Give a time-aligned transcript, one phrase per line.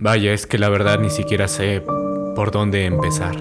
[0.00, 1.82] Vaya, es que la verdad ni siquiera sé
[2.36, 3.34] por dónde empezar.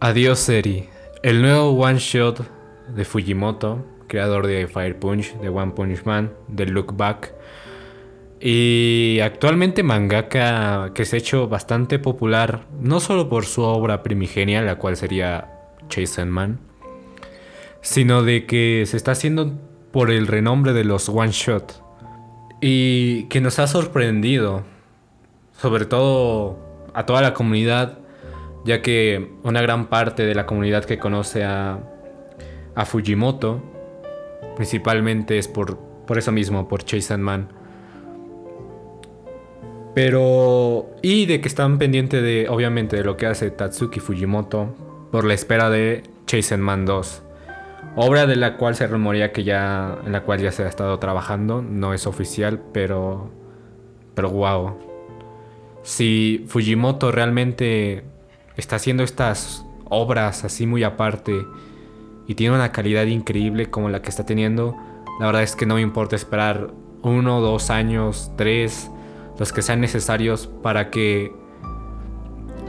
[0.00, 0.88] Adiós Eri,
[1.22, 2.40] el nuevo one shot
[2.88, 7.34] de Fujimoto, creador de Fire Punch, de One Punch Man, de Look Back.
[8.40, 14.62] Y actualmente mangaka que se ha hecho bastante popular, no solo por su obra primigenia,
[14.62, 15.50] la cual sería
[15.90, 16.58] Chasen Man,
[17.82, 19.52] sino de que se está haciendo
[19.92, 21.83] por el renombre de los one shot
[22.66, 24.62] y que nos ha sorprendido,
[25.60, 26.56] sobre todo
[26.94, 27.98] a toda la comunidad,
[28.64, 31.78] ya que una gran parte de la comunidad que conoce a,
[32.74, 33.62] a Fujimoto,
[34.56, 37.48] principalmente es por, por eso mismo, por Chase Man.
[39.94, 40.86] Pero.
[41.02, 44.74] Y de que están pendientes de, obviamente, de lo que hace Tatsuki Fujimoto
[45.12, 47.23] por la espera de Chase Man 2.
[47.96, 49.98] Obra de la cual se rumorea que ya.
[50.04, 51.62] En la cual ya se ha estado trabajando.
[51.62, 53.30] No es oficial, pero.
[54.14, 54.78] Pero wow.
[55.82, 58.04] Si Fujimoto realmente
[58.56, 61.44] está haciendo estas obras así muy aparte
[62.26, 64.76] y tiene una calidad increíble como la que está teniendo,
[65.20, 68.90] la verdad es que no me importa esperar uno, dos años, tres,
[69.38, 71.32] los que sean necesarios para que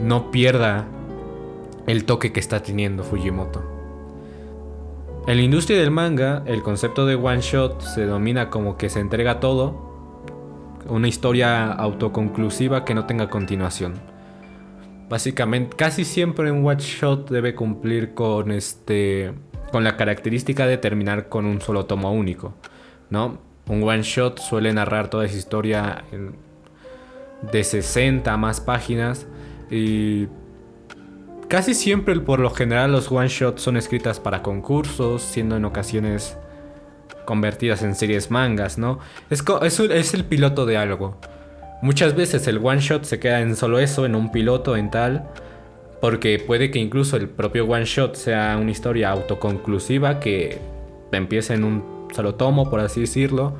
[0.01, 0.85] no pierda
[1.87, 3.74] el toque que está teniendo Fujimoto.
[5.27, 8.99] En la industria del manga, el concepto de one shot se domina como que se
[8.99, 9.95] entrega todo,
[10.87, 13.95] una historia autoconclusiva que no tenga continuación.
[15.09, 19.33] Básicamente, casi siempre un one shot debe cumplir con este
[19.71, 22.53] con la característica de terminar con un solo tomo único,
[23.09, 23.39] ¿no?
[23.67, 26.03] Un one shot suele narrar toda esa historia
[27.51, 29.25] de 60 a más páginas
[29.71, 30.27] y
[31.47, 36.37] Casi siempre, por lo general, los one shots son escritas para concursos, siendo en ocasiones
[37.25, 38.99] convertidas en series mangas, ¿no?
[39.29, 41.19] Es, es, el piloto de algo.
[41.83, 45.29] Muchas veces el one shot se queda en solo eso, en un piloto, en tal,
[46.01, 50.59] porque puede que incluso el propio one shot sea una historia autoconclusiva que
[51.11, 53.53] empiece en un solo tomo, por así decirlo,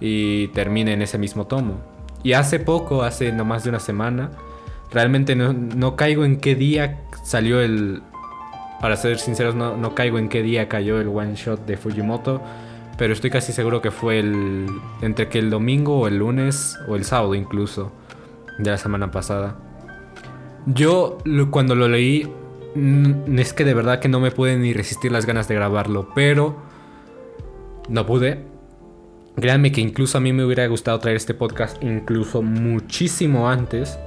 [0.00, 1.80] y termine en ese mismo tomo.
[2.22, 4.30] Y hace poco, hace no más de una semana,
[4.94, 8.02] realmente no, no caigo en qué día salió el...
[8.80, 12.42] Para ser sinceros, no, no caigo en qué día cayó el one shot de Fujimoto,
[12.96, 14.66] pero estoy casi seguro que fue el...
[15.02, 17.92] entre que el domingo o el lunes o el sábado incluso
[18.58, 19.56] de la semana pasada.
[20.66, 21.18] Yo
[21.50, 22.30] cuando lo leí
[22.74, 26.08] mm, es que de verdad que no me pude ni resistir las ganas de grabarlo,
[26.14, 26.56] pero
[27.88, 28.44] no pude.
[29.36, 33.98] Créanme que incluso a mí me hubiera gustado traer este podcast incluso muchísimo antes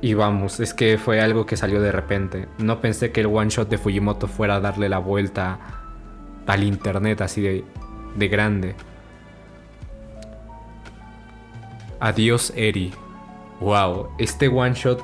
[0.00, 2.48] y vamos, es que fue algo que salió de repente.
[2.58, 5.58] No pensé que el one shot de Fujimoto fuera a darle la vuelta
[6.46, 7.64] al internet así de,
[8.16, 8.74] de grande.
[12.00, 12.92] Adiós Eri.
[13.60, 15.02] Wow, este one shot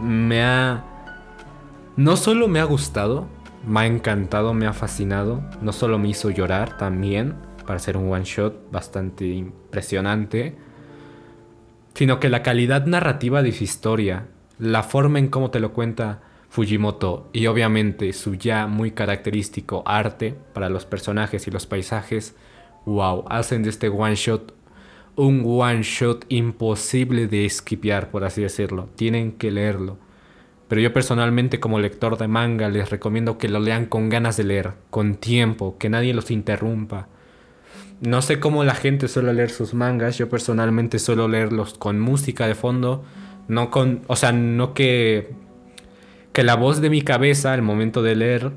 [0.00, 0.84] me ha...
[1.96, 3.28] No solo me ha gustado,
[3.66, 5.42] me ha encantado, me ha fascinado.
[5.60, 7.34] No solo me hizo llorar también,
[7.66, 10.56] para ser un one shot bastante impresionante
[11.94, 16.22] sino que la calidad narrativa de su historia, la forma en cómo te lo cuenta
[16.48, 22.36] Fujimoto y obviamente su ya muy característico arte para los personajes y los paisajes,
[22.84, 24.54] wow, hacen de este one shot
[25.14, 28.88] un one shot imposible de esquipear, por así decirlo.
[28.96, 29.98] Tienen que leerlo.
[30.68, 34.44] Pero yo personalmente como lector de manga les recomiendo que lo lean con ganas de
[34.44, 37.08] leer, con tiempo, que nadie los interrumpa
[38.00, 40.18] no sé cómo la gente suele leer sus mangas.
[40.18, 43.04] Yo personalmente suelo leerlos con música de fondo.
[43.46, 44.02] No con.
[44.08, 45.30] O sea, no que.
[46.32, 48.52] Que la voz de mi cabeza al momento de leer.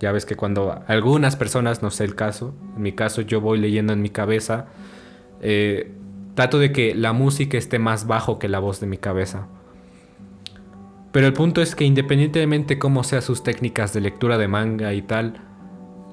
[0.00, 2.54] Ya ves que cuando algunas personas, no sé el caso.
[2.76, 4.66] En mi caso, yo voy leyendo en mi cabeza.
[5.40, 5.92] Eh,
[6.34, 9.46] trato de que la música esté más bajo que la voz de mi cabeza.
[11.12, 15.02] Pero el punto es que independientemente cómo sean sus técnicas de lectura de manga y
[15.02, 15.40] tal,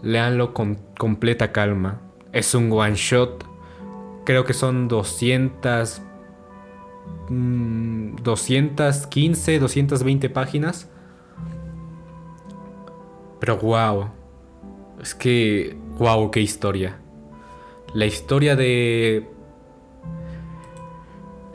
[0.03, 3.44] leanlo con completa calma es un one shot.
[4.25, 6.04] Creo que son 200...
[7.30, 10.89] 215, 220 páginas.
[13.39, 14.09] Pero wow.
[15.01, 15.75] Es que...
[15.98, 17.00] Wow, qué historia.
[17.94, 19.27] La historia de...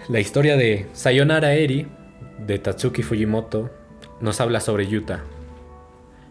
[0.09, 1.87] La historia de Sayonara Eri,
[2.47, 3.71] de Tatsuki Fujimoto,
[4.21, 5.25] nos habla sobre Yuta,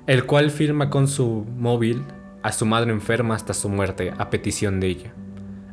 [0.05, 2.03] el cual firma con su móvil
[2.43, 5.13] a su madre enferma hasta su muerte a petición de ella.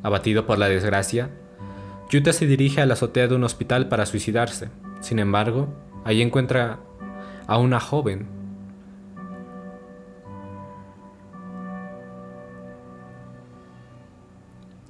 [0.02, 1.30] Abatido por la desgracia,
[2.10, 4.70] Yuta se dirige a la azotea de un hospital para suicidarse.
[5.00, 5.68] Sin embargo,
[6.04, 6.78] allí encuentra
[7.46, 8.40] a una joven.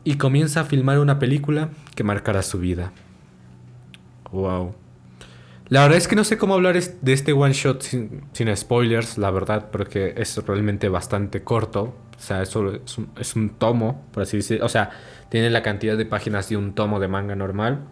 [0.03, 2.91] y comienza a filmar una película que marcará su vida.
[4.33, 4.75] Wow.
[5.71, 9.31] La verdad es que no sé cómo hablar de este one shot sin, spoilers, la
[9.31, 11.95] verdad, porque es realmente bastante corto.
[12.19, 12.83] O sea, es un,
[13.17, 14.67] es un tomo, por así decirlo.
[14.67, 14.91] O sea,
[15.29, 17.85] tiene la cantidad de páginas de un tomo de manga normal.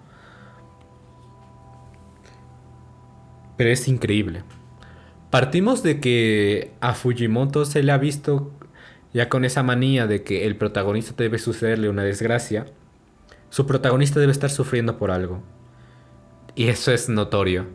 [3.56, 4.42] Pero es increíble.
[5.30, 8.50] Partimos de que a Fujimoto se le ha visto
[9.14, 12.66] ya con esa manía de que el protagonista debe sucederle una desgracia.
[13.50, 15.44] Su protagonista debe estar sufriendo por algo.
[16.58, 17.66] Y eso es notorio.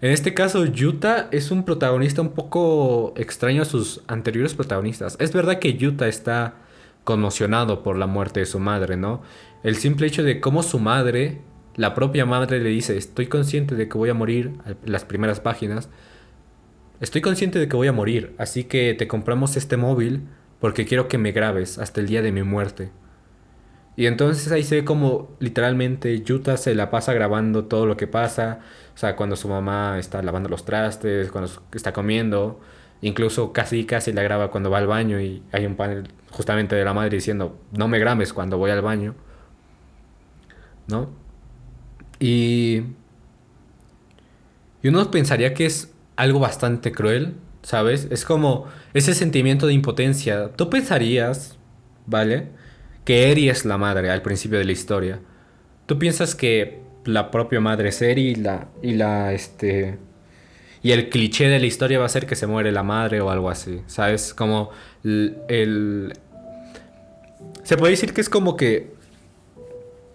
[0.00, 5.18] En este caso, Yuta es un protagonista un poco extraño a sus anteriores protagonistas.
[5.20, 6.54] Es verdad que Yuta está
[7.04, 9.20] conmocionado por la muerte de su madre, ¿no?
[9.62, 11.42] El simple hecho de cómo su madre
[11.76, 14.52] la propia madre le dice, estoy consciente de que voy a morir,
[14.82, 15.90] las primeras páginas,
[17.00, 20.22] estoy consciente de que voy a morir, así que te compramos este móvil
[20.58, 22.92] porque quiero que me grabes hasta el día de mi muerte.
[23.96, 28.06] Y entonces ahí se ve como literalmente Yuta se la pasa grabando todo lo que
[28.06, 28.60] pasa,
[28.94, 32.60] o sea, cuando su mamá está lavando los trastes, cuando está comiendo,
[33.02, 36.84] incluso casi casi la graba cuando va al baño y hay un panel justamente de
[36.84, 39.14] la madre diciendo, no me grabes cuando voy al baño.
[40.88, 41.10] ¿No?
[42.18, 42.82] Y,
[44.82, 48.08] y uno pensaría que es algo bastante cruel, ¿sabes?
[48.10, 50.52] Es como ese sentimiento de impotencia.
[50.52, 51.58] Tú pensarías,
[52.06, 52.50] ¿vale?
[53.04, 55.20] Que Eri es la madre al principio de la historia.
[55.86, 59.98] Tú piensas que la propia madre es Eri y la, y la, este...
[60.84, 63.30] Y el cliché de la historia va a ser que se muere la madre o
[63.30, 64.34] algo así, ¿sabes?
[64.34, 64.70] Como
[65.04, 66.12] el...
[67.62, 68.90] Se puede decir que es como que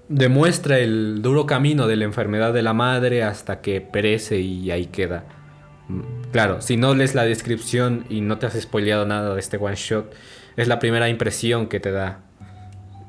[0.10, 4.86] demuestra el duro camino de la enfermedad de la madre hasta que perece y ahí
[4.86, 5.26] queda.
[5.88, 9.58] Mm, claro, si no lees la descripción y no te has spoileado nada de este
[9.58, 10.14] one shot,
[10.56, 12.22] es la primera impresión que te da.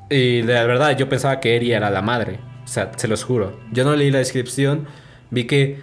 [0.09, 2.39] Y de verdad, yo pensaba que Eri era la madre.
[2.63, 3.59] O sea, se los juro.
[3.71, 4.87] Yo no leí la descripción,
[5.31, 5.79] vi que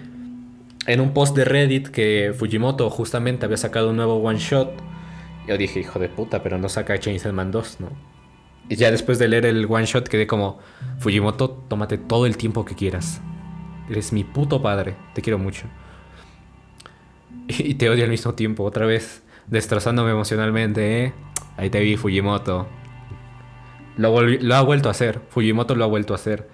[0.87, 4.73] en un post de Reddit que Fujimoto justamente había sacado un nuevo one shot.
[5.49, 7.90] Yo dije, hijo de puta, pero no saca Chainsaw Man 2, ¿no?
[8.69, 10.58] Y ya después de leer el one shot quedé como,
[10.99, 13.20] Fujimoto, tómate todo el tiempo que quieras.
[13.88, 15.67] Eres mi puto padre, te quiero mucho.
[17.49, 21.12] Y te odio al mismo tiempo, otra vez destrozándome emocionalmente, ¿eh?
[21.56, 22.67] Ahí te vi, Fujimoto.
[23.96, 26.48] Lo, ha vuelto a hacer, Fujimoto lo ha vuelto a hacer.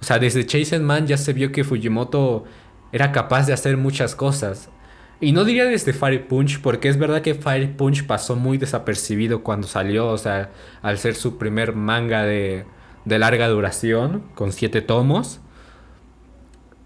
[0.00, 2.44] O sea, desde Chasen Man ya se vio que Fujimoto
[2.92, 4.70] era capaz de hacer muchas cosas.
[5.20, 9.42] Y no diría desde Fire Punch, porque es verdad que Fire Punch pasó muy desapercibido
[9.42, 10.50] cuando salió, o sea,
[10.80, 12.64] al ser su primer manga de,
[13.04, 15.40] de larga duración, con siete tomos.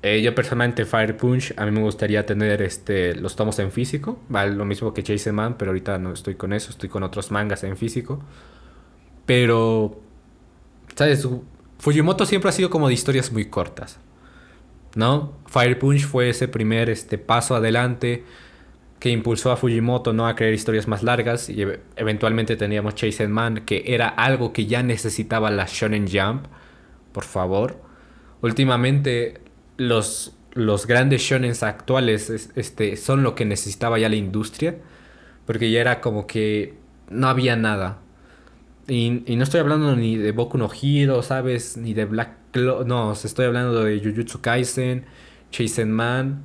[0.03, 4.19] Eh, yo personalmente Fire Punch, a mí me gustaría tener este, los tomos en físico,
[4.29, 4.53] ¿vale?
[4.55, 7.65] lo mismo que Chase Man, pero ahorita no estoy con eso, estoy con otros mangas
[7.65, 8.23] en físico.
[9.26, 10.00] Pero,
[10.94, 11.26] ¿sabes?
[11.79, 13.99] Fujimoto siempre ha sido como de historias muy cortas.
[14.94, 15.32] ¿no?
[15.47, 18.25] Fire Punch fue ese primer este, paso adelante
[18.99, 20.26] que impulsó a Fujimoto ¿no?
[20.26, 21.65] a crear historias más largas y
[21.97, 26.47] eventualmente teníamos Chase Man que era algo que ya necesitaba la Shonen Jump
[27.12, 27.82] por favor
[28.41, 29.41] últimamente
[29.77, 34.77] los, los grandes shonen actuales este, son lo que necesitaba ya la industria
[35.44, 36.75] porque ya era como que
[37.11, 37.99] no había nada
[38.89, 41.77] y, y no estoy hablando ni de Boku no Hero, ¿sabes?
[41.77, 45.05] Ni de Black no, estoy hablando de Jujutsu Kaisen,
[45.51, 46.44] Chasen Man,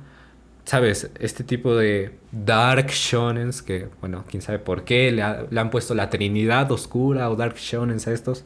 [0.64, 1.10] ¿sabes?
[1.18, 6.10] Este tipo de Dark Shonens que, bueno, quién sabe por qué le, han puesto la
[6.10, 8.44] Trinidad Oscura o Dark Shonens a estos.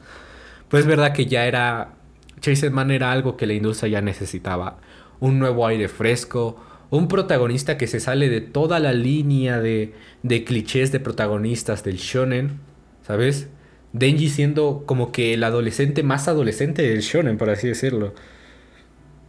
[0.68, 1.94] Pues es verdad que ya era.
[2.40, 4.78] Chasen Man era algo que la industria ya necesitaba.
[5.20, 10.44] Un nuevo aire fresco, un protagonista que se sale de toda la línea de, de
[10.44, 12.60] clichés de protagonistas del shonen,
[13.06, 13.48] ¿sabes?
[13.94, 18.12] Denji siendo como que el adolescente más adolescente del shonen, por así decirlo.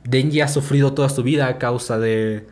[0.04, 2.48] Denji ha sufrido toda su vida a causa de,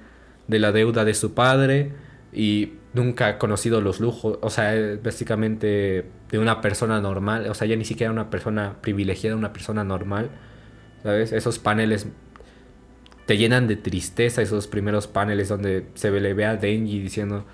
[0.47, 1.91] de la deuda de su padre
[2.31, 7.67] y nunca ha conocido los lujos, o sea, básicamente de una persona normal, o sea,
[7.67, 10.29] ya ni siquiera una persona privilegiada, una persona normal,
[11.01, 11.31] ¿sabes?
[11.31, 12.07] Esos paneles
[13.25, 17.45] te llenan de tristeza, esos primeros paneles donde se le ve a Denji diciendo,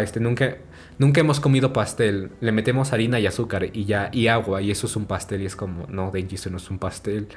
[0.00, 0.56] este, nunca,
[0.98, 2.30] nunca hemos comido pastel.
[2.40, 5.42] Le metemos harina y azúcar y ya, y agua, y eso es un pastel.
[5.42, 7.28] Y es como, no, Denji, eso no es un pastel.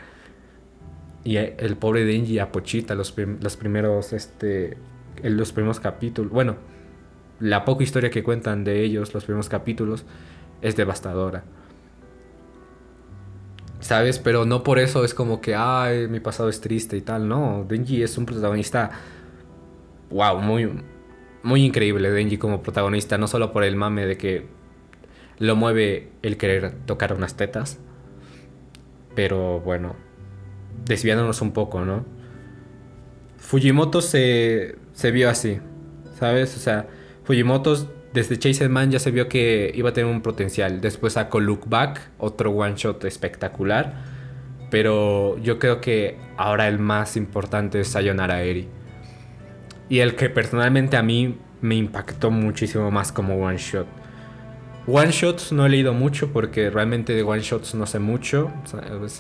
[1.24, 4.78] Y el pobre Denji a Pochita, los, los primeros, este,
[5.24, 6.32] los primeros capítulos.
[6.32, 6.56] Bueno,
[7.40, 10.06] la poca historia que cuentan de ellos, los primeros capítulos,
[10.62, 11.44] es devastadora.
[13.80, 14.20] ¿Sabes?
[14.20, 17.28] Pero no por eso es como que, ay, mi pasado es triste y tal.
[17.28, 18.92] No, Denji es un protagonista,
[20.10, 20.72] wow, muy,
[21.48, 24.46] muy increíble Denji como protagonista, no solo por el mame de que
[25.39, 27.80] lo mueve el querer tocar unas tetas.
[29.16, 29.96] Pero bueno,
[30.86, 32.06] desviándonos un poco, ¿no?
[33.38, 35.60] Fujimoto se, se vio así,
[36.20, 36.56] ¿sabes?
[36.58, 36.88] O sea,
[37.24, 40.82] Fujimoto desde Chase Man ya se vio que iba a tener un potencial.
[40.82, 44.04] Después sacó Look Back, otro one shot espectacular.
[44.70, 48.68] Pero yo creo que ahora el más importante es Sayonara Eri.
[49.89, 53.88] Y el que personalmente a mí me impactó muchísimo más como one shot.
[54.89, 58.51] One shots no he leído mucho porque realmente de one shots no sé mucho.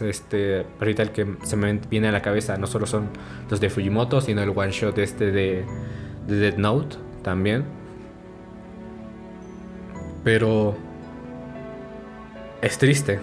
[0.01, 3.09] Este, ahorita el que se me viene a la cabeza no solo son
[3.49, 5.65] los de Fujimoto, sino el one shot este de,
[6.27, 7.65] de Dead Note también.
[10.23, 10.77] Pero
[12.61, 13.19] es triste.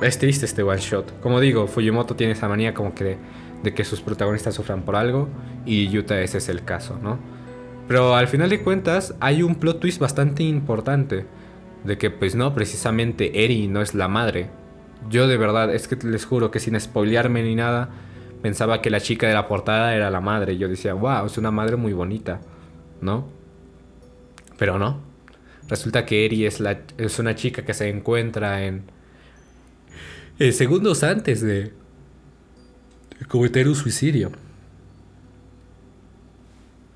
[0.00, 1.20] Es triste este one shot.
[1.20, 3.18] Como digo, Fujimoto tiene esa manía como que de,
[3.64, 5.28] de que sus protagonistas sufran por algo
[5.64, 7.18] y Yuta ese es el caso, ¿no?
[7.88, 11.26] Pero al final de cuentas hay un plot twist bastante importante.
[11.82, 14.48] De que pues no, precisamente Eri no es la madre.
[15.10, 17.90] Yo de verdad, es que les juro que sin spoilearme ni nada,
[18.40, 20.56] pensaba que la chica de la portada era la madre.
[20.56, 22.40] Yo decía, wow, es una madre muy bonita,
[23.00, 23.28] ¿no?
[24.56, 25.00] Pero no.
[25.68, 28.84] Resulta que Eri es, la, es una chica que se encuentra en...
[30.38, 31.72] en segundos antes de
[33.28, 34.32] cometer un suicidio.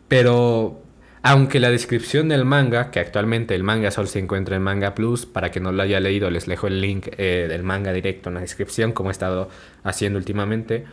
[0.08, 0.82] Pero
[1.22, 5.26] aunque la descripción del manga, que actualmente el manga solo se encuentra en Manga Plus,
[5.26, 8.36] para que no lo haya leído les dejo el link eh, del manga directo en
[8.36, 9.50] la descripción, como he estado
[9.82, 10.84] haciendo últimamente.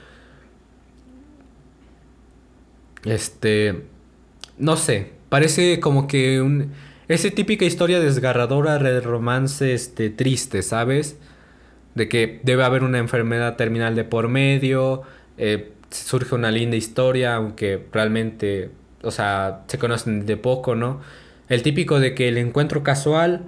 [3.06, 3.84] Este,
[4.58, 6.72] no sé, parece como que un,
[7.08, 11.18] esa típica historia desgarradora de romance este, triste, ¿sabes?
[11.96, 15.02] De que debe haber una enfermedad terminal de por medio,
[15.38, 18.70] eh, surge una linda historia, aunque realmente
[19.06, 21.00] o sea, se conocen de poco, ¿no?
[21.48, 23.44] El típico de que el encuentro casual,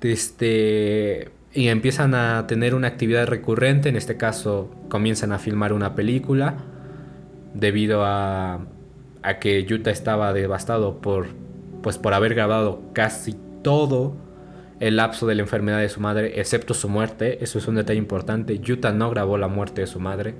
[0.00, 5.94] este, y empiezan a tener una actividad recurrente, en este caso comienzan a filmar una
[5.94, 6.56] película,
[7.52, 8.66] debido a,
[9.22, 11.26] a que Yuta estaba devastado por,
[11.82, 14.16] pues por haber grabado casi todo
[14.80, 17.98] el lapso de la enfermedad de su madre, excepto su muerte, eso es un detalle
[17.98, 20.34] importante, Yuta no grabó la muerte de su madre,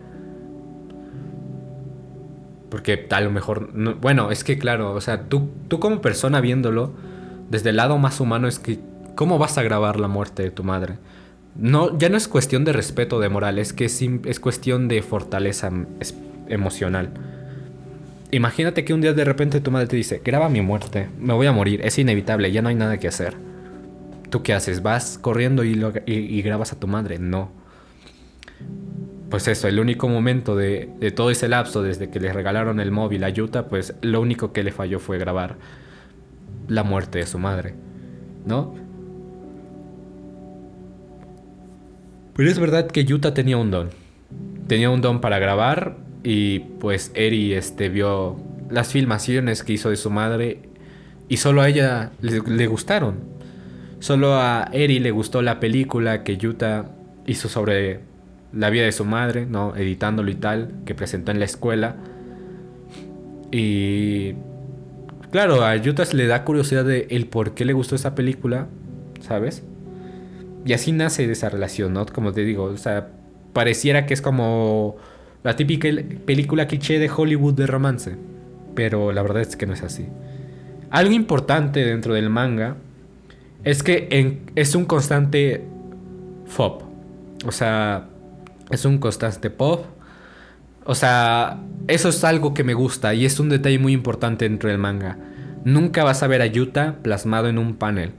[2.71, 3.71] porque a lo mejor,
[4.01, 6.93] bueno, es que claro, o sea, tú, tú como persona viéndolo,
[7.51, 8.79] desde el lado más humano es que,
[9.15, 10.95] ¿cómo vas a grabar la muerte de tu madre?
[11.57, 15.03] No, ya no es cuestión de respeto, de moral, es que es, es cuestión de
[15.03, 15.71] fortaleza
[16.49, 17.11] emocional.
[18.31, 21.49] Imagínate que un día de repente tu madre te dice, graba mi muerte, me voy
[21.49, 23.50] a morir, es inevitable, ya no hay nada que hacer.
[24.31, 24.83] ¿Tú qué haces?
[24.83, 27.19] ¿Vas corriendo y, grabas a tu madre?
[27.19, 27.61] No
[29.31, 33.23] pues eso, el único momento de, todo ese lapso desde que le regalaron el móvil
[33.23, 35.57] a Yuta, pues lo único que le falló fue grabar
[36.67, 37.75] la muerte de su madre,
[38.45, 38.75] ¿no?
[42.35, 43.91] Pero es verdad que Yuta tenía un don.
[44.67, 48.37] Tenía un don para grabar y pues Eri este, vio
[48.69, 50.63] las filmaciones que hizo de su madre
[51.29, 53.40] y solo a ella le gustaron.
[54.01, 56.91] Solo a Eri le gustó la película que Yuta
[57.27, 58.01] hizo sobre
[58.53, 59.77] la vida de su madre, ¿no?
[59.77, 61.97] Editándolo y tal, que presentó en la escuela.
[63.53, 64.35] Y
[65.31, 68.69] claro, a Yutas le da curiosidad de el por qué le gustó esa película,
[69.21, 69.63] ¿sabes?
[70.65, 72.07] Y así nace esa relación, ¿no?
[72.07, 73.09] Como te digo, o sea,
[73.53, 74.97] pareciera que es como
[75.43, 75.89] la típica
[76.25, 78.17] película cliché de Hollywood de romance,
[78.75, 80.07] pero la verdad es que no es así.
[80.91, 82.77] Algo importante dentro del manga
[83.65, 85.65] es que es un constante
[86.47, 86.83] FOB.
[87.47, 88.09] O sea,
[88.71, 89.85] es un constante pop.
[90.85, 94.71] O sea, eso es algo que me gusta y es un detalle muy importante dentro
[94.71, 95.19] del manga.
[95.65, 98.13] Nunca vas a ver a Yuta plasmado en un panel.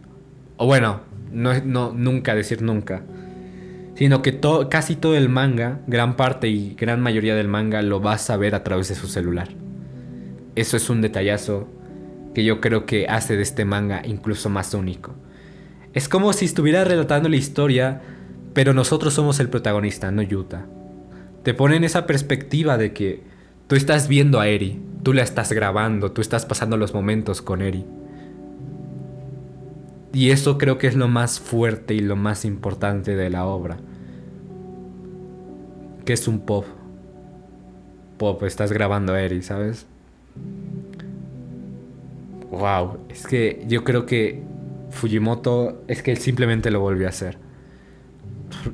[0.57, 3.01] O bueno, no, no nunca decir nunca.
[3.95, 8.29] Sino que casi todo el manga, gran parte y gran mayoría del manga lo vas
[8.29, 9.50] a ver a través de su celular.
[10.55, 11.67] Eso es un detallazo
[12.33, 15.15] que yo creo que hace de este manga incluso más único.
[15.93, 18.01] Es como si estuviera relatando la historia
[18.53, 20.65] pero nosotros somos el protagonista, no Yuta.
[21.43, 23.24] Te pone en esa perspectiva de que
[23.67, 27.62] tú estás viendo a Eri, tú la estás grabando, tú estás pasando los momentos con
[27.62, 27.86] Eri.
[30.13, 33.77] Y eso creo que es lo más fuerte y lo más importante de la obra.
[36.03, 36.65] Que es un pop.
[38.17, 39.88] Pop, estás grabando a Eri, ¿sabes?
[42.51, 44.43] Wow, es que yo creo que
[44.91, 47.38] Fujimoto es que él simplemente lo volvió a hacer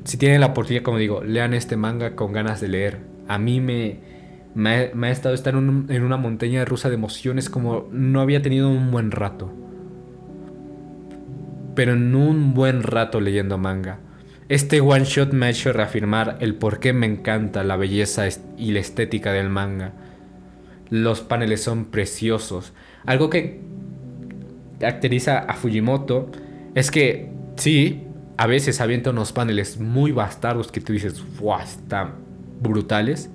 [0.04, 2.98] si tienen la oportunidad, como digo, lean este manga con ganas de leer.
[3.26, 4.00] A mí me,
[4.64, 9.10] ha, estado estar en, una montaña rusa de emociones como no había tenido un buen
[9.10, 9.52] rato.
[11.74, 14.00] pero en un buen rato leyendo manga.
[14.48, 18.24] Este one shot me ha hecho reafirmar el por qué me encanta la belleza
[18.56, 19.92] y la estética del manga.
[20.90, 22.72] Los paneles son preciosos.
[23.04, 23.60] Algo que
[24.78, 26.30] caracteriza a Fujimoto
[26.74, 28.04] es que sí,
[28.36, 31.60] a veces avienta unos paneles muy bastardos que tú dices, ¡wow!
[31.60, 32.14] Están
[32.60, 33.30] brutales.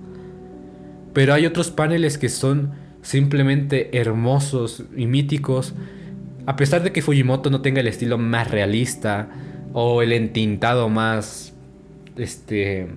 [1.13, 2.71] Pero hay otros paneles que son
[3.01, 5.73] simplemente hermosos y míticos.
[6.45, 9.29] A pesar de que Fujimoto no tenga el estilo más realista
[9.73, 11.53] o el entintado más
[12.17, 12.87] este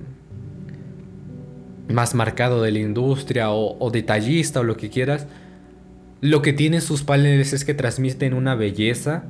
[1.89, 5.27] más marcado de la industria o, detallista o lo que quieras,
[6.21, 9.25] lo que tienen sus paneles es que transmiten una belleza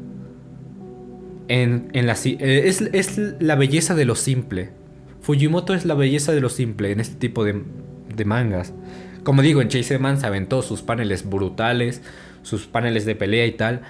[1.48, 4.70] en, la, eh, es, es, la belleza de lo simple.
[5.20, 7.62] Fujimoto es la belleza de lo simple en este tipo de,
[8.14, 8.72] de mangas.
[9.22, 12.02] Como digo, en Chase Man se aventó sus paneles brutales,
[12.42, 13.82] sus paneles de pelea y tal.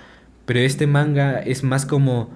[0.47, 2.31] Pero este manga es más como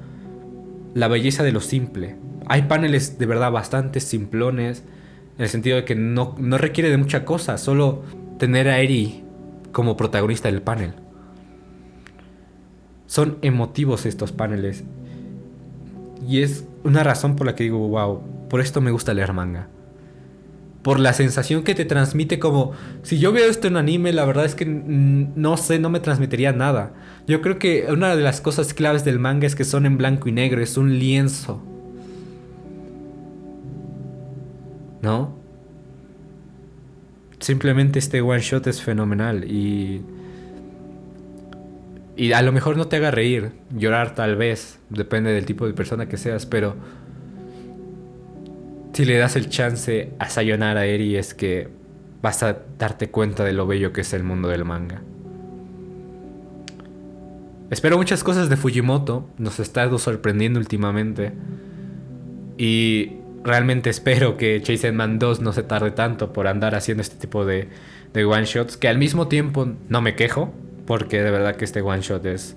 [0.94, 2.16] la belleza de lo simple.
[2.46, 4.84] Hay paneles de verdad bastante simplones.
[5.38, 7.56] En el sentido de que no, no requiere de mucha cosa.
[7.56, 8.04] Solo
[8.38, 9.22] tener a Eri
[9.72, 10.94] como protagonista del panel.
[13.06, 14.84] Son emotivos estos paneles.
[16.26, 19.68] Y es una razón por la que digo, wow, por esto me gusta leer manga
[20.82, 22.72] por la sensación que te transmite como
[23.02, 26.52] si yo veo esto en anime la verdad es que no sé no me transmitiría
[26.52, 26.94] nada
[27.26, 30.28] yo creo que una de las cosas claves del manga es que son en blanco
[30.28, 31.62] y negro es un lienzo
[35.02, 35.39] no
[37.40, 40.02] simplemente este one shot es fenomenal y
[42.16, 45.72] y a lo mejor no te haga reír llorar tal vez depende del tipo de
[45.72, 46.76] persona que seas pero
[48.92, 51.68] si le das el chance a Sayonara Eri es que
[52.22, 55.02] vas a darte cuenta de lo bello que es el mundo del manga.
[57.70, 61.32] Espero muchas cosas de Fujimoto, nos ha estado sorprendiendo últimamente.
[62.58, 67.16] Y realmente espero que Chase Man 2 no se tarde tanto por andar haciendo este
[67.16, 67.68] tipo de,
[68.12, 68.76] de one shots.
[68.76, 70.52] Que al mismo tiempo no me quejo,
[70.86, 72.56] porque de verdad que este one shot es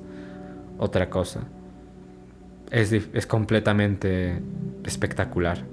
[0.77, 1.41] otra cosa.
[2.71, 4.41] Es, es completamente
[4.83, 5.63] espectacular.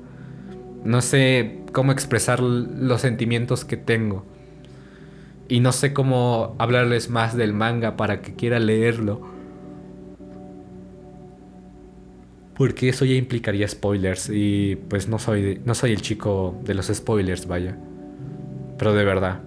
[0.84, 4.24] No sé cómo expresar los sentimientos que tengo.
[5.48, 9.20] Y no sé cómo hablarles más del manga para que quiera leerlo.
[12.60, 14.28] Porque eso ya implicaría spoilers.
[14.30, 17.78] Y pues no soy, no soy el chico de los spoilers, vaya.
[18.76, 19.40] Pero de verdad.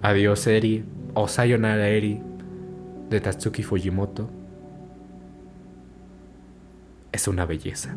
[0.00, 0.84] Adiós Eri.
[1.12, 2.22] O Sayonara Eri.
[3.10, 4.30] De Tatsuki Fujimoto.
[7.12, 7.94] Es una belleza.